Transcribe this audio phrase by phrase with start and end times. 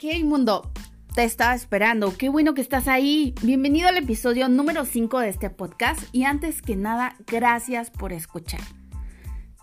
[0.00, 0.70] Ok, mundo,
[1.16, 2.16] te estaba esperando.
[2.16, 3.34] Qué bueno que estás ahí.
[3.42, 8.60] Bienvenido al episodio número 5 de este podcast y antes que nada, gracias por escuchar.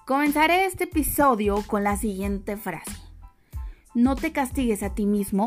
[0.05, 2.91] Comenzaré este episodio con la siguiente frase.
[3.93, 5.45] No te castigues a ti mismo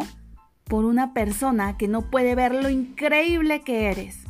[0.64, 4.24] por una persona que no puede ver lo increíble que eres.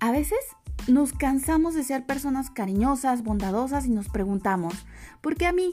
[0.00, 0.40] A veces
[0.88, 4.74] nos cansamos de ser personas cariñosas, bondadosas y nos preguntamos,
[5.20, 5.72] ¿por qué a mí?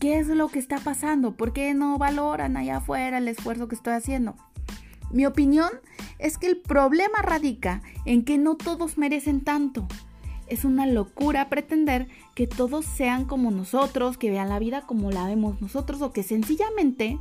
[0.00, 1.32] ¿Qué es lo que está pasando?
[1.32, 4.34] ¿Por qué no valoran allá afuera el esfuerzo que estoy haciendo?
[5.10, 5.68] Mi opinión
[6.18, 9.86] es que el problema radica en que no todos merecen tanto.
[10.46, 15.26] Es una locura pretender que todos sean como nosotros, que vean la vida como la
[15.26, 17.18] vemos nosotros o que sencillamente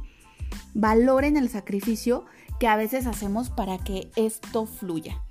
[0.73, 2.23] valoren el sacrificio
[2.61, 5.21] que a veces hacemos para que esto fluya.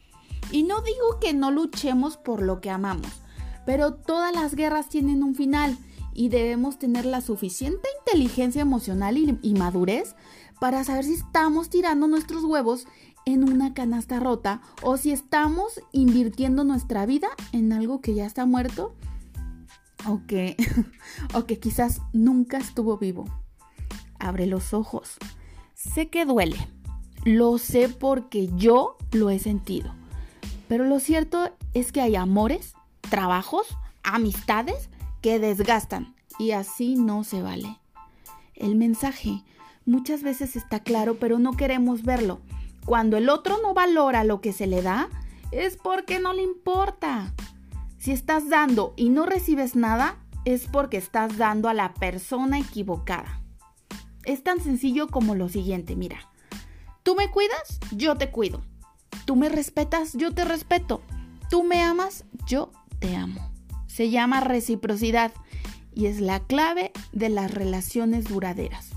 [0.53, 3.23] Y no digo que no luchemos por lo que amamos,
[3.65, 5.78] pero todas las guerras tienen un final
[6.12, 10.15] y debemos tener la suficiente inteligencia emocional y, madurez
[10.61, 12.87] para saber si estamos tirando nuestros huevos
[13.25, 18.47] en una canasta rota o si estamos invirtiendo nuestra vida en algo que ya está
[18.47, 18.95] muerto
[20.06, 20.56] o que,
[21.34, 23.25] o que quizás nunca estuvo vivo.
[24.19, 25.17] Abre los ojos.
[25.75, 26.56] Sé que duele.
[27.25, 29.95] Lo sé porque yo lo he sentido.
[30.67, 33.67] Pero lo cierto es que hay amores, trabajos,
[34.03, 34.89] amistades
[35.20, 37.78] que desgastan y así no se vale.
[38.55, 39.44] El mensaje
[39.86, 42.41] muchas veces está claro, pero no queremos verlo.
[42.84, 45.08] Cuando el otro no valora lo que se le da,
[45.50, 47.34] es porque no le importa.
[47.98, 53.42] Si estás dando y no recibes nada, es porque estás dando a la persona equivocada.
[54.25, 56.30] Es tan sencillo como lo siguiente, mira.
[57.03, 58.62] Tú me cuidas, yo te cuido.
[59.25, 61.03] Tú me respetas, yo te respeto.
[61.50, 63.58] Tú me amas, yo te amo.
[63.98, 65.32] Se llama reciprocidad
[65.92, 68.91] y es la clave de las relaciones duraderas.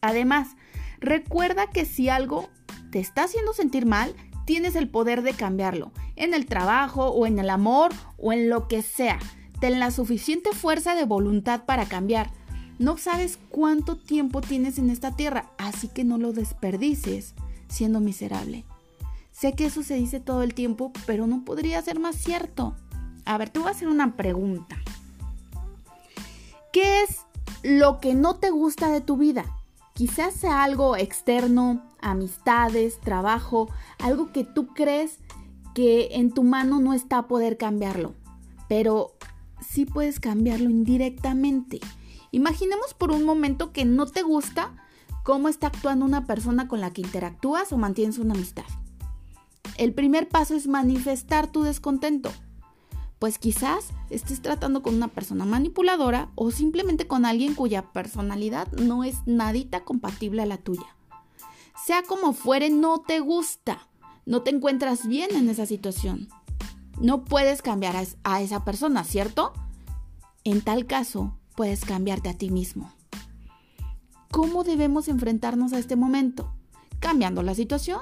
[0.00, 0.56] Además,
[0.98, 2.48] recuerda que si algo
[2.90, 4.12] te está haciendo sentir mal,
[4.46, 8.66] tienes el poder de cambiarlo, en el trabajo o en el amor o en lo
[8.66, 9.20] que sea.
[9.60, 12.32] Ten la suficiente fuerza de voluntad para cambiar.
[12.80, 17.36] No sabes cuánto tiempo tienes en esta tierra, así que no lo desperdices
[17.68, 18.64] siendo miserable.
[19.30, 22.74] Sé que eso se dice todo el tiempo, pero no podría ser más cierto.
[23.24, 24.76] A ver, te voy a hacer una pregunta.
[26.72, 27.20] ¿Qué es
[27.62, 29.44] lo que no te gusta de tu vida?
[29.94, 35.18] Quizás sea algo externo, amistades, trabajo, algo que tú crees
[35.74, 38.14] que en tu mano no está a poder cambiarlo,
[38.68, 39.14] pero
[39.60, 41.80] sí puedes cambiarlo indirectamente.
[42.30, 44.72] Imaginemos por un momento que no te gusta
[45.24, 48.64] cómo está actuando una persona con la que interactúas o mantienes una amistad.
[49.76, 52.30] El primer paso es manifestar tu descontento.
[53.20, 59.04] Pues quizás estés tratando con una persona manipuladora o simplemente con alguien cuya personalidad no
[59.04, 60.96] es nadita compatible a la tuya.
[61.84, 63.86] Sea como fuere, no te gusta.
[64.24, 66.28] No te encuentras bien en esa situación.
[66.98, 67.94] No puedes cambiar
[68.24, 69.52] a esa persona, ¿cierto?
[70.44, 72.90] En tal caso, puedes cambiarte a ti mismo.
[74.30, 76.54] ¿Cómo debemos enfrentarnos a este momento?
[77.00, 78.00] Cambiando la situación.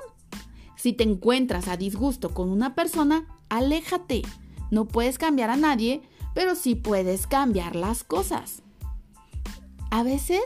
[0.77, 4.23] Si te encuentras a disgusto con una persona, aléjate.
[4.71, 6.03] No puedes cambiar a nadie,
[6.35, 8.63] pero sí puedes cambiar las cosas.
[9.91, 10.43] A veces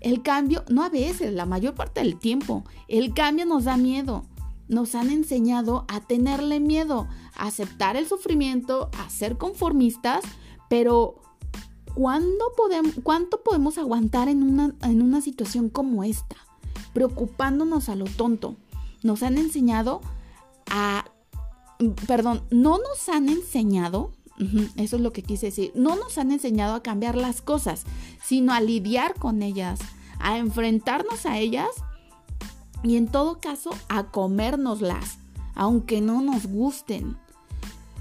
[0.00, 4.24] el cambio, no a veces, la mayor parte del tiempo, el cambio nos da miedo.
[4.68, 10.24] Nos han enseñado a tenerle miedo, a aceptar el sufrimiento, a ser conformistas,
[10.68, 11.20] pero
[11.94, 14.42] ¿cuánto podemos aguantar en
[15.02, 16.36] una situación como esta?
[16.94, 18.56] Preocupándonos a lo tonto
[19.02, 20.00] nos han enseñado
[20.70, 21.04] a,
[21.90, 24.12] perdón, no nos han enseñado,
[24.76, 27.84] eso es lo que quise decir, no nos han enseñado a cambiar las cosas,
[28.24, 29.78] sino a lidiar con ellas,
[30.18, 31.68] a enfrentarnos a ellas
[32.82, 35.18] y en todo caso a comérnoslas,
[35.54, 37.16] aunque no nos gusten.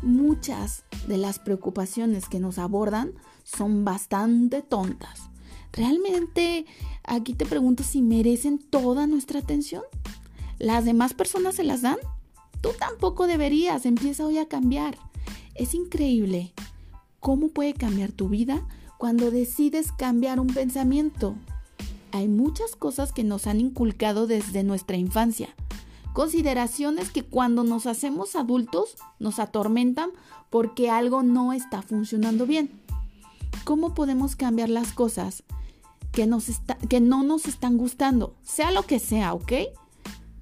[0.02, 3.14] Muchas de las preocupaciones que nos abordan
[3.44, 5.29] son bastante tontas.
[5.73, 6.66] ¿Realmente
[7.03, 9.84] aquí te pregunto si merecen toda nuestra atención?
[10.58, 11.97] ¿Las demás personas se las dan?
[12.61, 14.97] Tú tampoco deberías, empieza hoy a cambiar.
[15.55, 16.53] Es increíble
[17.19, 18.66] cómo puede cambiar tu vida
[18.97, 21.35] cuando decides cambiar un pensamiento.
[22.11, 25.49] Hay muchas cosas que nos han inculcado desde nuestra infancia.
[26.13, 30.11] Consideraciones que cuando nos hacemos adultos nos atormentan
[30.49, 32.69] porque algo no está funcionando bien.
[33.64, 35.43] ¿Cómo podemos cambiar las cosas
[36.11, 36.47] que, nos
[36.90, 38.35] que no nos están gustando?
[38.43, 39.53] Sea lo que sea, ¿ok?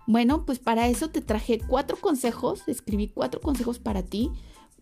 [0.10, 4.32] Bueno, pues para eso te traje cuatro consejos, escribí cuatro consejos para ti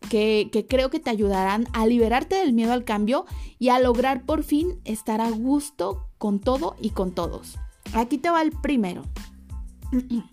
[0.09, 3.25] que, creo que te ayudarán a liberarte del miedo al cambio
[3.59, 7.59] y a lograr por fin estar a gusto con todo y con todos.
[7.93, 9.01] Aquí te va el primero.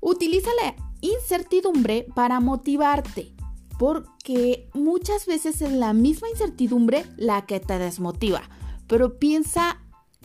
[0.00, 3.32] Utiliza la incertidumbre para motivarte,
[3.78, 8.42] porque muchas veces es la misma incertidumbre la que te desmotiva,
[8.88, 9.80] pero piensa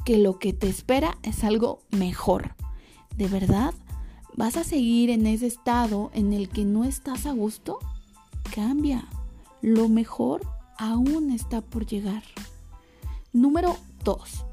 [0.05, 2.55] que lo que te espera es algo mejor.
[3.19, 3.73] ¿De verdad?
[4.37, 7.77] ¿Vas a seguir en ese estado en el que no estás a gusto?
[8.55, 9.09] Cambia.
[9.61, 12.23] Lo mejor aún está por llegar.
[13.33, 13.75] Número
[14.05, 14.45] 2.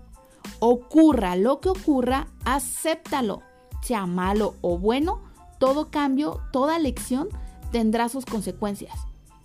[0.58, 3.40] Ocurra lo que ocurra, acéptalo.
[3.82, 5.20] Sea malo o bueno,
[5.60, 7.28] todo cambio, toda lección
[7.70, 8.98] tendrá sus consecuencias.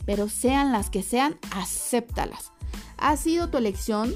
[0.04, 2.52] Pero sean las que sean, acéptalas.
[2.98, 4.16] Ha sido tu elección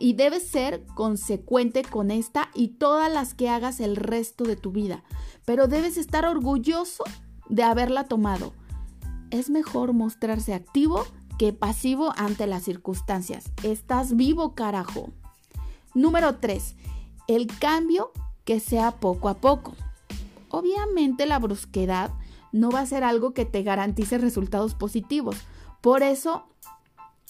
[0.00, 4.72] y debes ser consecuente con esta y todas las que hagas el resto de tu
[4.72, 5.04] vida.
[5.44, 7.04] Pero debes estar orgulloso
[7.48, 8.54] de haberla tomado.
[9.30, 11.04] Es mejor mostrarse activo
[11.38, 13.52] que pasivo ante las circunstancias.
[13.62, 15.10] Estás vivo, carajo.
[15.94, 16.76] Número 3.
[17.28, 18.12] El cambio
[18.44, 19.74] que sea poco a poco.
[20.48, 22.10] Obviamente la brusquedad
[22.52, 25.36] no va a ser algo que te garantice resultados positivos.
[25.80, 26.46] Por eso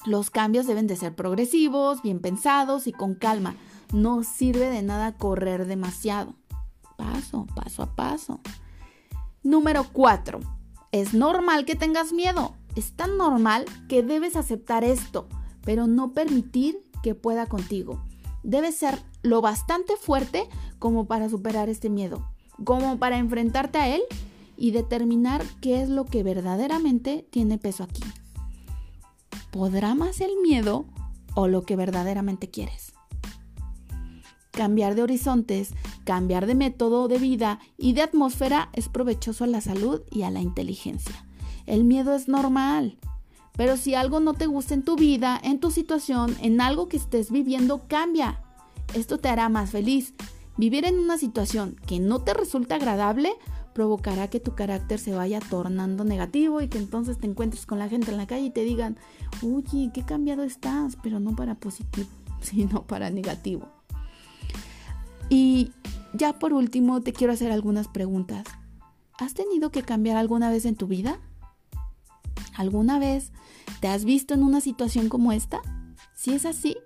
[0.07, 3.57] los cambios deben de ser progresivos, bien pensados y con calma.
[3.93, 6.35] No sirve de nada correr demasiado.
[6.97, 8.41] Paso, paso a paso.
[9.43, 10.41] Número 4.
[10.93, 12.55] Es normal que tengas miedo.
[12.77, 15.29] Es tan normal que debes aceptar esto,
[15.65, 18.05] pero no permitir que pueda contigo.
[18.43, 20.49] Debes ser lo bastante fuerte
[20.79, 22.27] como para superar este miedo,
[22.65, 24.03] como para enfrentarte a él
[24.57, 28.03] y determinar qué es lo que verdaderamente tiene peso aquí.
[29.51, 30.87] ¿Podrá más el miedo
[31.35, 32.93] o lo que verdaderamente quieres?
[34.53, 35.71] Cambiar de horizontes,
[36.05, 40.31] cambiar de método de vida y de atmósfera es provechoso a la salud y a
[40.31, 41.27] la inteligencia.
[41.67, 42.99] El miedo es normal,
[43.57, 46.97] pero si algo no te gusta en tu vida, en tu situación, en algo que
[46.97, 48.43] estés viviendo, cambia.
[48.95, 50.15] Esto te hará más feliz.
[50.57, 53.33] Vivir en una situación que no te resulta agradable
[53.81, 57.89] provocará que tu carácter se vaya tornando negativo y que entonces te encuentres con la
[57.89, 58.99] gente en la calle y te digan,
[59.43, 62.07] oye, qué cambiado estás, pero no para positivo,
[62.43, 63.71] sino para negativo.
[65.31, 65.73] Y
[66.13, 68.45] ya por último te quiero hacer algunas preguntas.
[69.19, 71.19] ¿Has tenido que cambiar alguna vez en tu vida?
[72.57, 73.33] ¿Alguna vez
[73.81, 75.63] te has visto en una situación como esta?
[76.13, 76.77] Si es así,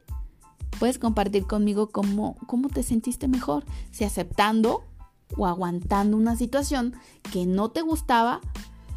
[0.78, 4.84] puedes compartir conmigo cómo, cómo te sentiste mejor, si aceptando
[5.36, 6.94] o aguantando una situación
[7.32, 8.40] que no te gustaba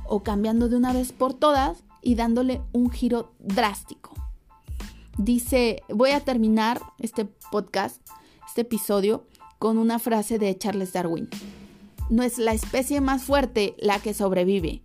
[0.06, 4.14] o cambiando de una vez por todas y dándole un giro drástico.
[5.18, 8.02] Dice, voy a terminar este podcast,
[8.48, 9.26] este episodio,
[9.60, 11.28] con una frase de Charles Darwin.
[12.10, 14.84] No es la especie más fuerte la que sobrevive,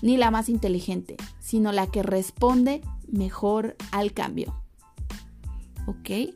[0.00, 4.54] ni la más inteligente, sino la que responde mejor al cambio.
[5.86, 6.34] ¿Ok?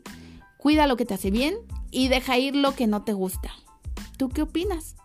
[0.57, 1.55] Cuida lo que te hace bien
[1.89, 3.51] y deja ir lo que no te gusta.
[4.17, 4.95] ¿Tú qué opinas?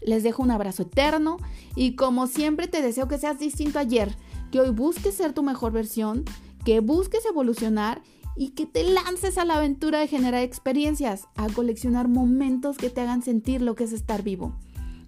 [0.00, 1.36] Les dejo un abrazo eterno
[1.76, 4.14] y como siempre te deseo que seas distinto ayer,
[4.50, 6.24] que hoy busques ser tu mejor versión,
[6.64, 8.02] que busques evolucionar
[8.36, 13.00] y que te lances a la aventura de generar experiencias, a coleccionar momentos que te
[13.00, 14.54] hagan sentir lo que es estar vivo.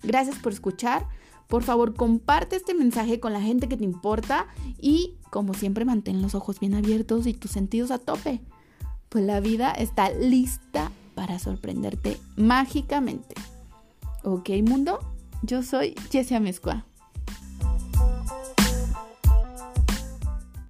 [0.02, 1.06] Gracias por escuchar.
[1.49, 4.47] Por favor, comparte este mensaje con la gente que te importa
[4.81, 8.40] y, como siempre, mantén los ojos bien abiertos y tus sentidos a tope.
[9.09, 13.35] Pues la vida está lista para sorprenderte mágicamente.
[14.23, 15.00] ¿Ok, mundo?
[15.42, 16.85] Yo soy Jessia Mezcua.